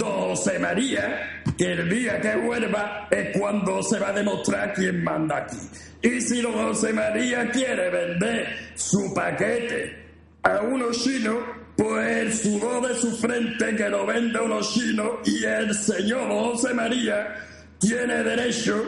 [0.00, 5.38] José María, que el día que vuelva es cuando se va a demostrar quién manda
[5.38, 5.56] aquí.
[6.02, 10.04] Y si don José María quiere vender su paquete
[10.42, 11.36] a unos chinos,
[11.76, 16.28] pues el sudor de su frente que lo vende a unos chinos y el señor
[16.28, 17.34] José María
[17.78, 18.82] tiene derecho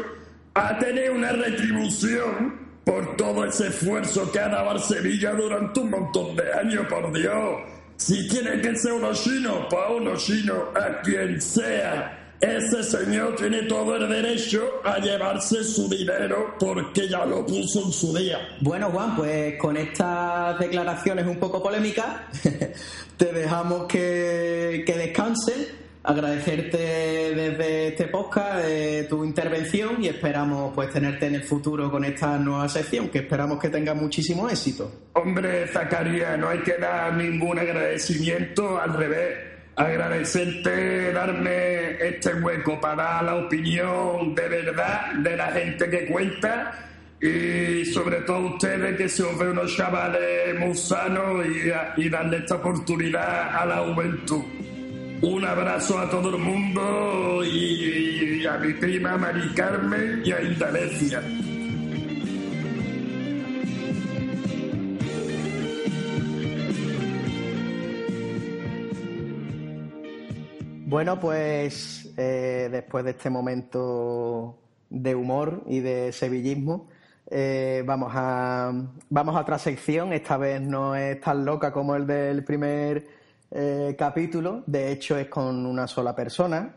[0.54, 5.90] a tener una retribución por todo ese esfuerzo que ha dado al Sevilla durante un
[5.90, 7.75] montón de años, por Dios.
[7.96, 12.22] Si tiene que ser unos chinos, pues a unos chinos, a quien sea.
[12.38, 17.92] Ese señor tiene todo el derecho a llevarse su dinero porque ya lo puso en
[17.92, 18.38] su día.
[18.60, 22.06] Bueno, Juan, pues con estas declaraciones un poco polémicas,
[23.16, 25.85] te dejamos que, que descanses.
[26.06, 26.78] Agradecerte
[27.34, 32.38] desde este podcast eh, tu intervención y esperamos pues tenerte en el futuro con esta
[32.38, 35.08] nueva sección, que esperamos que tenga muchísimo éxito.
[35.14, 39.38] Hombre, Zacarías, no hay que dar ningún agradecimiento, al revés.
[39.74, 46.72] Agradecerte darme este hueco para dar la opinión de verdad de la gente que cuenta
[47.20, 52.38] y sobre todo ustedes que se os ve unos chavales muy sanos y, y darle
[52.38, 54.44] esta oportunidad a la juventud.
[55.22, 61.22] Un abrazo a todo el mundo y, a mi prima Mari Carmen y a Indalecia.
[70.84, 74.58] Bueno, pues eh, después de este momento
[74.90, 76.88] de humor y de sevillismo,
[77.28, 78.70] eh, vamos, a,
[79.08, 80.12] vamos a otra sección.
[80.12, 83.15] Esta vez no es tan loca como el del primer
[83.50, 84.62] eh, capítulo.
[84.66, 86.74] De hecho, es con una sola persona.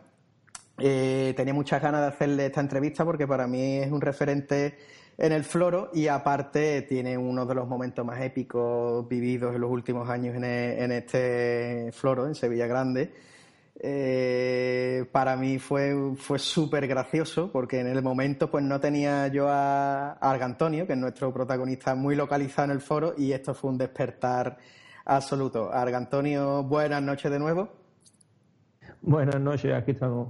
[0.77, 4.77] Eh, tenía muchas ganas de hacerle esta entrevista porque para mí es un referente
[5.17, 9.69] en el floro y aparte tiene uno de los momentos más épicos vividos en los
[9.69, 13.13] últimos años en, e- este floro, en Sevilla Grande.
[13.81, 19.47] Eh, para mí fue, fue súper gracioso porque en el momento pues no tenía yo
[19.49, 23.71] a, a Argantonio, que es nuestro protagonista muy localizado en el foro y esto fue
[23.71, 24.57] un despertar
[25.09, 25.71] absoluto.
[25.73, 27.69] Argantonio, buenas noches de nuevo.
[29.01, 30.29] Buenas noches, aquí estamos.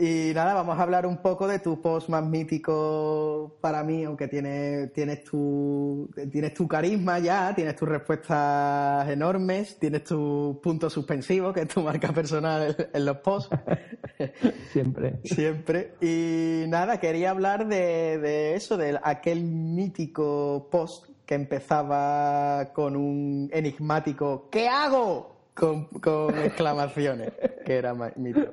[0.00, 4.28] Y nada, vamos a hablar un poco de tu post más mítico para mí, aunque
[4.28, 11.52] tienes, tienes, tu, tienes tu carisma ya, tienes tus respuestas enormes, tienes tu punto suspensivo,
[11.52, 13.56] que es tu marca personal en, los posts.
[14.72, 15.18] Siempre.
[15.24, 15.94] Siempre.
[16.00, 23.50] Y nada, quería hablar de, de eso, de aquel mítico post que empezaba con un
[23.52, 25.36] enigmático ¿Qué hago?
[25.52, 25.86] Con,
[26.42, 27.32] exclamaciones,
[27.66, 28.52] que era mítico.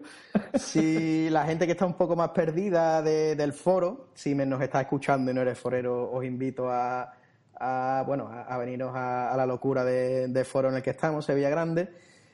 [0.56, 4.60] Si la gente que está un poco más perdida de- del foro, si me nos
[4.62, 7.14] está escuchando y no eres forero, os invito a,
[7.58, 11.88] a, bueno, a, a a, la locura de, foro en el que estamos, Sevilla Grande.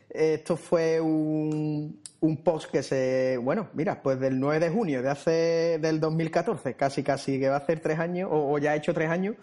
[0.10, 2.02] Esto fue un,
[2.44, 7.04] post que se, bueno, mira, pues del 9 de junio de hace, del 2014, casi
[7.04, 9.36] casi que va a hacer tres años, o ya ha hecho tres años,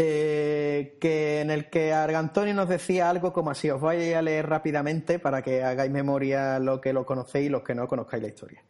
[0.00, 4.48] eh, que en el que Argantonio nos decía algo como así, os voy a leer
[4.48, 8.28] rápidamente para que hagáis memoria lo que lo conocéis y los que no conozcáis la
[8.28, 8.62] historia.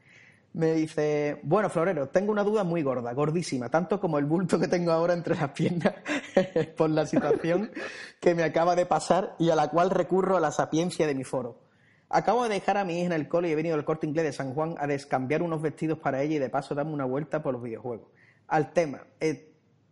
[0.55, 4.69] Me dice, bueno, Florero, tengo una duda muy gorda, gordísima, tanto como el bulto que
[4.69, 5.97] tengo ahora entre las piernas
[6.79, 7.73] por la situación
[8.21, 11.25] que me acaba de pasar y a la cual recurro a la sapiencia de mi
[11.25, 11.61] foro.
[12.09, 14.25] Acabo de dejar a mi hija en el cole y he venido al corte inglés
[14.25, 17.43] de San Juan a descambiar unos vestidos para ella y de paso darme una vuelta
[17.43, 18.09] por los videojuegos.
[18.47, 19.48] Al tema, eh,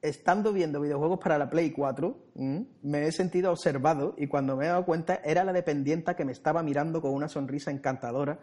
[0.09, 2.67] estando viendo videojuegos para la Play 4, ¿m?
[2.83, 6.33] me he sentido observado y cuando me he dado cuenta era la dependienta que me
[6.33, 8.39] estaba mirando con una sonrisa encantadora.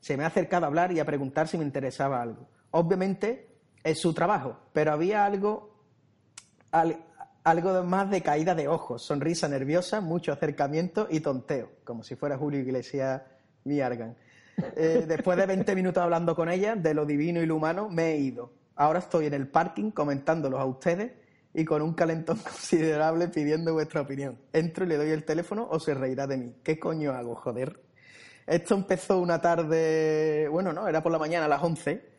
[0.00, 2.48] Se me ha acercado a hablar y a preguntar si me interesaba algo.
[2.70, 3.48] Obviamente
[3.82, 5.74] es su trabajo, pero había algo
[6.70, 7.04] al-
[7.44, 12.36] algo más de caída de ojos, sonrisa nerviosa, mucho acercamiento y tonteo, como si fuera
[12.36, 13.22] Julio Iglesias
[13.64, 14.16] Miargan.
[14.76, 18.12] Eh, después de 20 minutos hablando con ella de lo divino y lo humano, me
[18.12, 18.52] he ido.
[18.78, 21.10] Ahora estoy en el parking comentándolos a ustedes
[21.52, 24.38] y con un calentón considerable pidiendo vuestra opinión.
[24.52, 26.54] Entro y le doy el teléfono o se reirá de mí.
[26.62, 27.80] ¿Qué coño hago, joder?
[28.46, 32.18] Esto empezó una tarde, bueno, no, era por la mañana a las 11.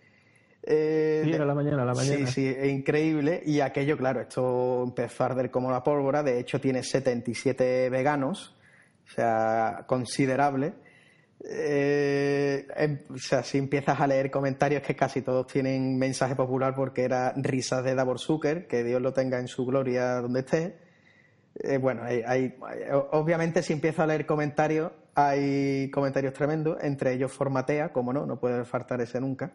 [0.63, 2.27] Eh, Sí, era la mañana, la mañana.
[2.27, 3.41] Sí, sí, es increíble.
[3.45, 6.23] Y aquello, claro, esto empezó a arder como la pólvora.
[6.23, 8.53] De hecho, tiene 77 veganos,
[9.07, 10.73] o sea, considerable.
[11.45, 16.75] Eh, em- o sea, si empiezas a leer comentarios que casi todos tienen mensaje popular
[16.75, 20.77] porque era risas de Davor Zucker, que Dios lo tenga en su gloria donde esté.
[21.63, 22.55] Eh, bueno, hay, hay-
[23.11, 28.39] obviamente si empiezo a leer comentarios, hay comentarios tremendos, entre ellos Formatea, como no, no
[28.39, 29.53] puede faltar ese nunca.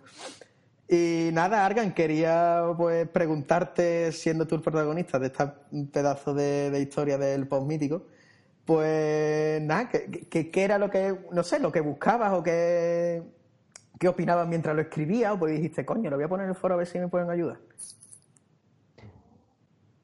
[0.88, 5.44] Y nada, Argan, quería pues preguntarte, siendo tú el protagonista de este
[5.92, 8.06] pedazo de, de historia del post mítico,
[8.64, 13.22] pues nada, ¿qué, qué- era lo que, no sé, lo que buscabas o qué,
[13.98, 15.32] qué opinabas mientras lo escribías?
[15.32, 17.08] O pues dijiste, coño, lo voy a poner en el foro a ver si me
[17.08, 17.58] pueden ayudar.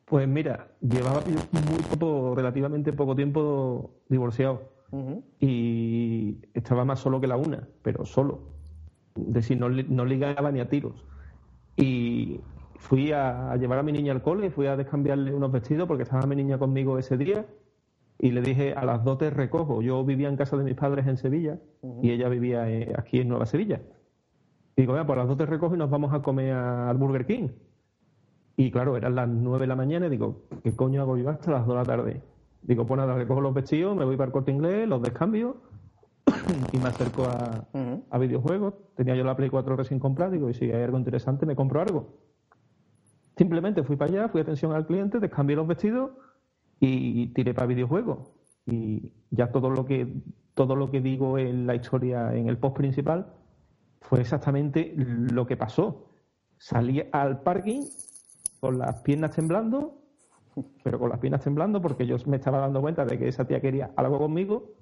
[0.05, 4.63] Pues mira, llevaba muy poco, relativamente poco tiempo divorciado
[5.39, 8.41] y estaba más solo que la una, pero solo.
[9.17, 11.05] Es decir, no, no ligaba ni a tiros.
[11.77, 12.41] Y
[12.77, 16.03] fui a, a llevar a mi niña al cole, fui a descambiarle unos vestidos porque
[16.03, 17.47] estaba mi niña conmigo ese día
[18.23, 19.81] y le dije a las dos te recojo.
[19.81, 21.59] Yo vivía en casa de mis padres en Sevilla
[22.03, 23.81] y ella vivía eh, aquí en Nueva Sevilla.
[24.77, 27.27] Y digo, "Venga, por las dos te recojo y nos vamos a comer al Burger
[27.27, 27.49] King.
[28.57, 31.51] Y claro, eran las nueve de la mañana y digo, ¿qué coño hago yo hasta
[31.51, 32.23] las dos de la tarde?
[32.63, 35.57] Digo, pues nada, recojo los vestidos, me voy para el corte inglés, los descambio
[36.73, 37.65] y me acerco a,
[38.11, 38.75] a videojuegos.
[38.97, 41.81] Tenía yo la Play 4 recién comprada, digo, y si hay algo interesante me compro
[41.81, 42.19] algo.
[43.39, 46.11] Simplemente fui para allá, fui atención al cliente, descambié los vestidos
[46.81, 48.33] y tiré para videojuegos.
[48.67, 50.23] Y ya todo lo que
[50.55, 53.33] todo lo que digo en la historia, en el post principal,
[54.01, 56.11] fue exactamente lo que pasó.
[56.59, 57.83] Salí al parking
[58.61, 60.03] con las piernas temblando,
[60.83, 63.61] pero con las piernas temblando porque yo me estaba dando cuenta de que esa tía
[63.61, 64.75] quería algo conmigo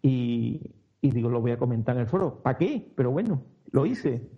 [0.00, 2.42] y, y digo, lo voy a comentar en el foro.
[2.42, 2.92] ¿Para qué?
[2.96, 3.42] Pero bueno,
[3.72, 4.30] lo hice.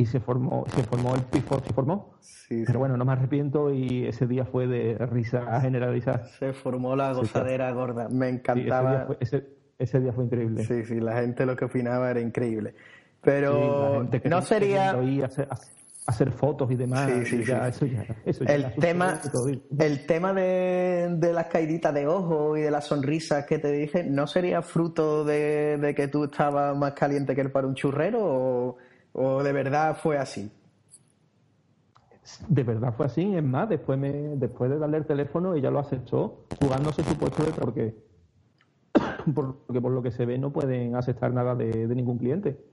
[0.00, 2.14] Y se formó, se formó el pifo, se formó.
[2.20, 6.24] Sí, Pero bueno, no me arrepiento y ese día fue de risa generalizada.
[6.38, 8.08] Se formó la Sí, gozadera gorda.
[8.08, 8.90] Me Sí, ese, encantaba.
[8.90, 9.46] día fue, ese,
[9.78, 10.64] ese día fue increíble.
[10.64, 12.74] Sí, sí, la gente lo que opinaba era increíble.
[13.20, 14.96] Pero no sería
[16.06, 17.10] hacer, fotos y demás.
[17.10, 17.68] Sí, sí, y ya.
[17.68, 19.20] Eso ya, eso ya el tema,
[19.78, 24.02] el tema de, de las caíditas de ojo y de las sonrisas que te dije,
[24.02, 28.20] ¿no sería fruto de, de que tú estabas más caliente que el para un churrero
[28.22, 28.76] o,
[29.12, 30.50] o de verdad fue así?
[32.48, 33.34] De verdad fue así.
[33.34, 37.44] Es más, después, me, después de darle el teléfono, ella lo aceptó, jugándose su puesto
[37.44, 37.94] de porque,
[39.34, 42.64] porque por lo que se ve no pueden aceptar nada de, de ningún cliente.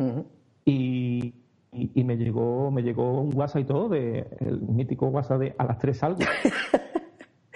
[0.66, 1.34] Y,
[1.72, 5.56] y, y me llegó me llegó un WhatsApp y todo, de, el mítico WhatsApp de
[5.58, 6.20] a las 3 salgo.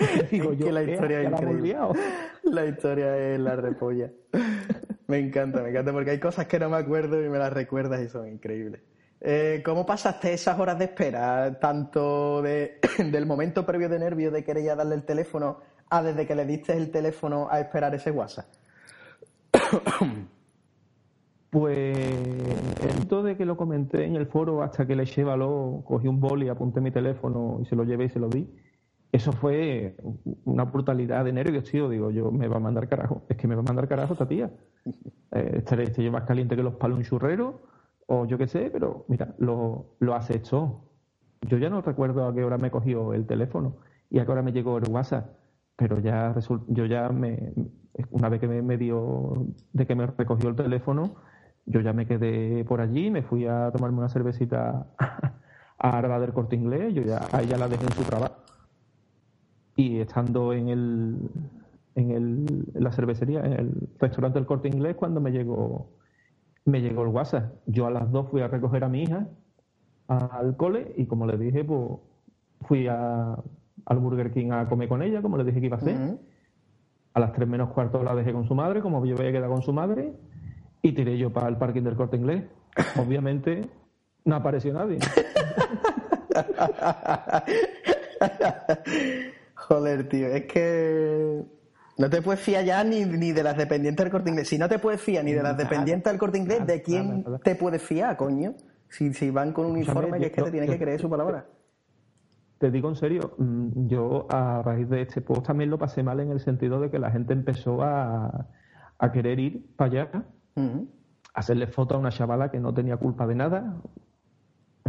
[0.32, 1.78] Digo yo, que la historia ¿Ya es la hemos increíble.
[2.44, 4.12] La historia es la repolla.
[5.12, 8.02] Me encanta, me encanta porque hay cosas que no me acuerdo y me las recuerdas
[8.02, 8.80] y son increíbles.
[9.20, 12.80] Eh, ¿Cómo pasaste esas horas de espera, tanto de,
[13.12, 15.58] del momento previo de nervio de querer ya darle el teléfono
[15.90, 18.46] a desde que le diste el teléfono a esperar ese WhatsApp?
[21.50, 26.08] Pues el de que lo comenté en el foro hasta que le eché valor, cogí
[26.08, 28.48] un boli, apunté mi teléfono y se lo llevé y se lo di.
[29.12, 29.98] Eso fue
[30.46, 31.90] una brutalidad de nervios, tío.
[31.90, 33.24] Digo, yo me va a mandar carajo.
[33.28, 34.50] Es que me va a mandar carajo esta tía.
[35.32, 37.62] Eh, estaré estaré yo más caliente que los palos churrero,
[38.08, 40.82] o yo qué sé, pero mira, lo, lo aceptó.
[41.42, 43.78] Yo ya no recuerdo a qué hora me cogió el teléfono
[44.10, 45.30] y a qué hora me llegó el WhatsApp,
[45.76, 46.36] pero ya
[46.68, 47.54] yo ya me,
[48.12, 51.16] una vez que me, me dio de que me recogió el teléfono,
[51.66, 54.88] yo ya me quedé por allí, me fui a tomarme una cervecita
[55.80, 58.36] a Arba del Corte Inglés, yo ya, a ella la dejé en su trabajo.
[59.82, 61.18] Y estando en el,
[61.96, 65.90] en el, en la cervecería, en el restaurante del Corte Inglés, cuando me llegó,
[66.66, 67.52] me llegó el WhatsApp.
[67.66, 69.28] Yo a las dos fui a recoger a mi hija
[70.08, 71.94] al cole y como le dije, pues
[72.68, 73.36] fui a,
[73.86, 76.20] al Burger King a comer con ella, como le dije que iba a hacer.
[77.16, 79.64] A las tres menos cuarto la dejé con su madre, como yo había quedado con
[79.64, 80.14] su madre,
[80.84, 82.44] y tiré yo para el parking del corte inglés.
[83.00, 83.68] Obviamente
[84.26, 85.00] no apareció nadie.
[89.72, 91.44] Joder, tío, es que
[91.98, 94.50] no te puedes fiar ya ni, ni de las dependientes del corte inglés.
[94.50, 97.56] Si no te puedes fiar ni de las dependientes del corte inglés, ¿de quién te
[97.56, 98.54] puedes fiar, coño?
[98.90, 101.10] Si, si van con un uniforme que es que te tienes yo- que creer su
[101.10, 101.46] palabra.
[102.58, 106.20] Te digo en serio, mm, yo a raíz de este post también lo pasé mal
[106.20, 108.48] en el sentido de que la gente empezó a,
[109.00, 110.26] a querer ir para allá,
[111.34, 113.82] hacerle foto a una chavala que no tenía culpa de nada.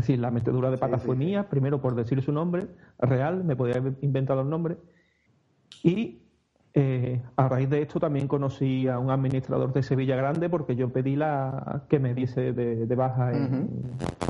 [0.03, 2.66] Es decir, la metedura de pata sí, fue mía, primero por decir su nombre
[2.98, 4.76] real, me podía haber inventado el nombre.
[5.84, 6.22] Y
[6.74, 10.92] eh, a raíz de esto también conocí a un administrador de Sevilla Grande porque yo
[10.92, 13.70] pedí la que me diese de, de baja en,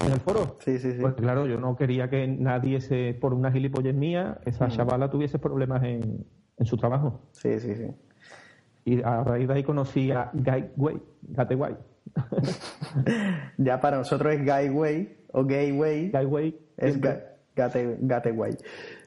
[0.05, 0.59] en el foro.
[0.61, 0.99] Sí, sí, sí.
[1.01, 5.39] Pues claro, yo no quería que nadie, se, por una gilipollez mía, esa chavala tuviese
[5.39, 6.27] problemas en,
[6.59, 7.31] en su trabajo.
[7.33, 7.87] Sí, sí, sí.
[8.85, 11.77] Y a raíz de ahí conocí a Guy Way, Gate Guay.
[13.57, 16.11] Ya para nosotros es Guy Way o Gay Way.
[16.11, 17.22] Guy Way Es siempre- ga-
[18.07, 18.59] gate.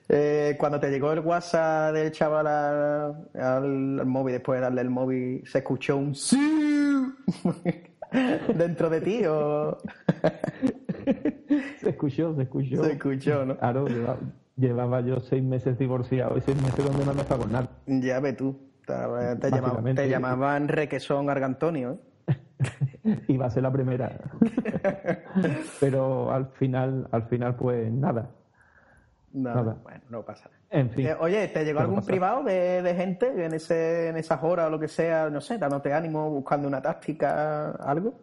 [0.07, 4.81] Eh, cuando te llegó el WhatsApp del chaval al, al- al móvil, después de darle
[4.81, 7.11] el móvil, ¿se escuchó un sí
[8.55, 9.77] dentro de ti o
[11.81, 12.83] se escuchó, se escuchó.
[12.83, 13.57] se escuchó, no?
[13.57, 14.17] Claro, llevaba,
[14.57, 17.69] llevaba yo seis meses divorciado y seis meses donde no me con nada.
[17.87, 18.55] Ya ve tú.
[18.85, 21.97] Te, llamaban, te llamaban Requesón Argantonio, ¿eh?
[23.27, 24.19] Iba a ser la primera.
[25.79, 28.31] Pero al final, al final, pues nada.
[29.33, 29.77] Nada, Nada.
[29.83, 30.61] Bueno, no pasa nada.
[30.69, 31.07] En fin.
[31.07, 32.07] Eh, oye, ¿te llegó algún pasa.
[32.07, 35.57] privado de, de gente en, ese, en esas horas o lo que sea, no sé,
[35.57, 38.13] dándote ánimo, buscando una táctica, algo?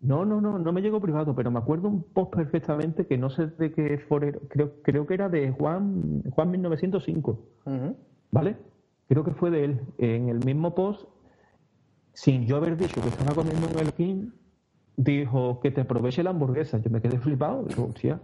[0.00, 3.30] No, no, no, no me llegó privado, pero me acuerdo un post perfectamente que no
[3.30, 7.96] sé de qué forero, creo, creo que era de Juan, Juan 1905, Ujú.
[8.30, 8.56] ¿vale?
[9.08, 9.80] Creo que fue de él.
[9.98, 11.08] En el mismo post,
[12.18, 14.30] sin yo haber dicho que estaba comiendo un El King,
[14.96, 16.78] dijo que te aproveche la hamburguesa.
[16.78, 18.20] Yo me quedé flipado, digo, hostia,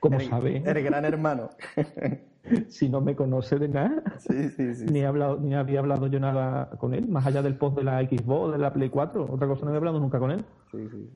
[0.00, 0.56] ¿cómo El- sabe?
[0.66, 1.48] El gran hermano.
[2.68, 4.02] si no me conoce de nada.
[4.18, 4.86] Sí, sí, sí.
[4.86, 7.84] Ni, he hablado, ni había hablado yo nada con él, más allá del post de
[7.84, 9.28] la Xbox, de la Play 4.
[9.30, 10.44] Otra cosa no he hablado nunca con él.
[10.72, 11.08] Sí, sí.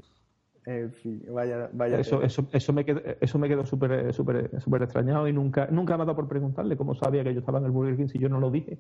[0.67, 1.99] En fin, vaya, vaya.
[1.99, 5.97] Eso, eso, eso me quedó, eso me quedó súper súper súper extrañado y nunca nunca
[5.97, 8.19] me ha dado por preguntarle cómo sabía que yo estaba en el Burger King si
[8.21, 8.79] yo no lo dije.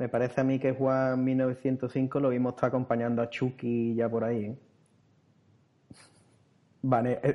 [0.00, 4.24] Me parece a mí que Juan 1905 lo vimos está acompañando a Chucky ya por
[4.24, 4.44] ahí.
[4.46, 4.58] ¿eh?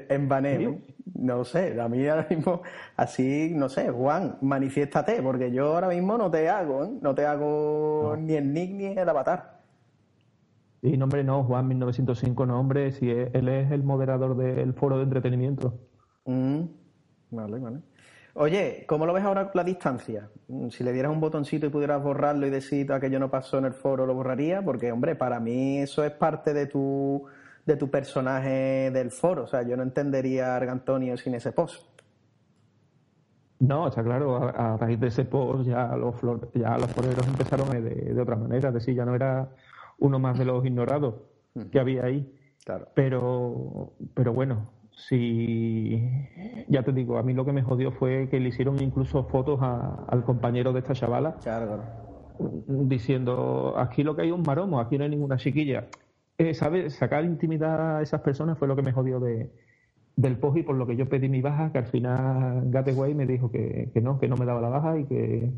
[0.09, 0.77] En Bané, ¿no?
[1.13, 2.63] No sé, a mí ahora mismo,
[2.97, 6.89] así, no sé, Juan, manifiéstate, porque yo ahora mismo no te hago, ¿eh?
[7.01, 9.61] No te hago ni el nick ni el avatar.
[10.81, 14.97] Y nombre no, Juan 1905, no, hombre, si es- él es el moderador del foro
[14.97, 15.77] de entretenimiento.
[16.25, 16.61] Mm,
[17.31, 17.77] Vale, vale.
[18.37, 20.29] Oye, ¿cómo lo ves ahora la distancia?
[20.47, 23.65] Mm, Si le dieras un botoncito y pudieras borrarlo y decir aquello no pasó en
[23.65, 24.61] el foro, ¿lo borraría?
[24.63, 27.25] Porque, hombre, para mí eso es parte de tu,
[27.65, 29.43] de tu personaje del foro.
[29.43, 31.83] O sea, yo no entendería a Argantonio sin ese post.
[33.59, 37.25] No, está claro, a, a raíz de ese post ya los, flor- ya los floreros
[37.27, 37.79] empezaron de,
[38.13, 39.49] de otra manera, es decir, ya no era
[39.99, 41.15] uno más de los ignorados
[41.71, 42.31] que había ahí.
[42.65, 42.87] Claro.
[42.93, 46.01] Pero, pero bueno, si
[46.67, 49.59] ya te digo, a mí lo que me jodió fue que le hicieron incluso fotos
[49.61, 51.35] a- al compañero de esta chavala
[52.39, 55.87] diciendo aquí lo que hay es un maromo, aquí no hay ninguna chiquilla.
[56.37, 56.95] Eh, ¿Sabes?
[56.95, 59.51] Sacar intimidad a esas personas fue lo que me jodió de,
[60.15, 63.51] del y por lo que yo pedí mi baja, que al final Gateway me dijo
[63.51, 65.51] que, que no, que no me daba la baja y que,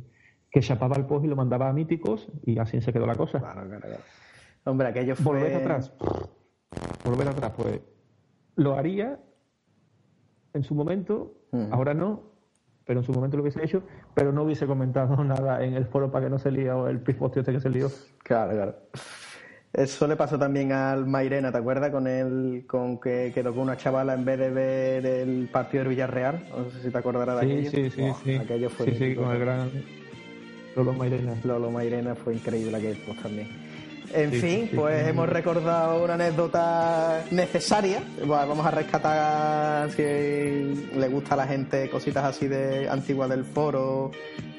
[0.51, 3.39] que chapaba el post y lo mandaba a míticos y así se quedó la cosa.
[3.39, 4.03] Claro, claro, claro.
[4.65, 5.39] Hombre, aquello fue...
[5.39, 5.93] Volver atrás.
[7.05, 7.81] Volver atrás, pues
[8.55, 9.19] lo haría
[10.53, 11.33] en su momento,
[11.71, 12.21] ahora no,
[12.85, 13.83] pero en su momento lo hubiese hecho,
[14.13, 17.41] pero no hubiese comentado nada en el foro para que no se lió el pifostio
[17.41, 17.89] este que se lió.
[18.23, 18.75] Claro, claro.
[19.73, 21.91] Eso le pasó también al Mairena, ¿te acuerdas?
[21.91, 25.89] Con el, con que quedó con una chavala en vez de ver el partido del
[25.89, 26.47] Villarreal.
[26.49, 27.71] No sé si te acordarás de Sí, aquello.
[27.71, 28.35] sí, sí, sí.
[28.35, 29.69] Aquello fue sí, sí, con el gran
[30.75, 31.35] Lolo Mairena.
[31.43, 33.49] Lolo Mairena fue increíble aquel post también.
[34.13, 35.09] En Sí, fin, sí, pues sí.
[35.09, 38.01] hemos recordado una anécdota necesaria.
[38.25, 43.43] Bueno, Vamos a rescatar si le gusta a la gente cositas así de antiguas del
[43.43, 44.11] foro,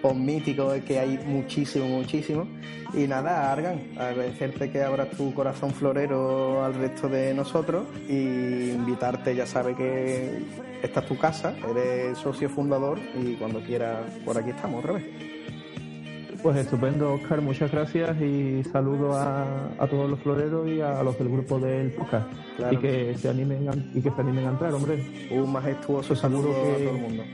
[0.03, 2.47] post míticos, que hay muchísimo, muchísimo.
[2.95, 9.35] Y nada, Argan, agradecerte que abras tu corazón florero al resto de nosotros y invitarte,
[9.35, 10.39] ya sabes que
[10.83, 15.05] esta es tu casa, eres socio fundador y cuando quieras por aquí estamos otra vez.
[16.43, 21.19] Pues estupendo, Oscar, muchas gracias y saludo a, a todos los floreros y a los
[21.19, 22.33] del grupo del podcast.
[22.57, 22.75] Claro.
[22.75, 25.05] Y que se animen a, y que se animen a entrar, hombre.
[25.33, 27.25] Un majestuoso saludo a todo el mundo.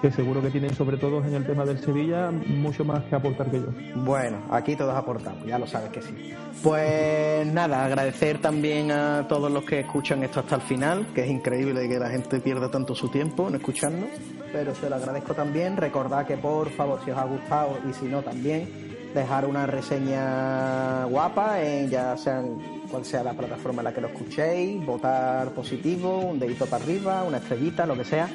[0.00, 3.50] Que seguro que tienen, sobre todo en el tema del Sevilla, mucho más que aportar
[3.50, 3.66] que yo.
[3.96, 6.32] Bueno, aquí todos aportamos, ya lo sabes que sí.
[6.62, 11.30] Pues nada, agradecer también a todos los que escuchan esto hasta el final, que es
[11.30, 14.10] increíble que la gente pierda tanto su tiempo en escucharnos,
[14.52, 15.76] pero se lo agradezco también.
[15.76, 18.68] Recordad que por favor, si os ha gustado y si no también,
[19.12, 24.08] dejar una reseña guapa en ya sean cual sea la plataforma en la que lo
[24.08, 28.28] escuchéis, votar positivo, un dedito para arriba, una estrellita, lo que sea,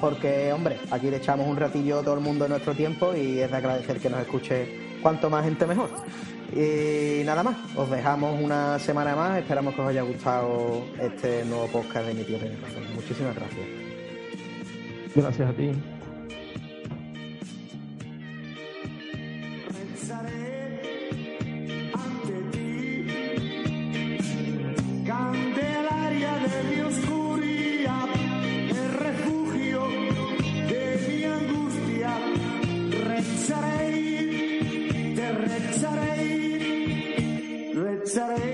[0.00, 3.40] porque hombre, aquí le echamos un ratillo a todo el mundo de nuestro tiempo y
[3.40, 5.90] es de agradecer que nos escuche cuanto más gente mejor.
[6.52, 11.66] Y nada más, os dejamos una semana más, esperamos que os haya gustado este nuevo
[11.68, 12.82] podcast de Mi Tío Tiene Razón.
[12.94, 13.66] Muchísimas gracias.
[15.14, 15.72] Gracias a ti.
[21.94, 23.10] ante ti,
[38.10, 38.49] Sarah.